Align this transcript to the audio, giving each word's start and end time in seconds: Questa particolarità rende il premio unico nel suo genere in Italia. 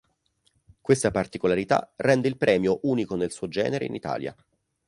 Questa 0.81 1.11
particolarità 1.11 1.93
rende 1.97 2.27
il 2.27 2.35
premio 2.35 2.79
unico 2.85 3.15
nel 3.15 3.29
suo 3.31 3.47
genere 3.47 3.85
in 3.85 3.93
Italia. 3.93 4.35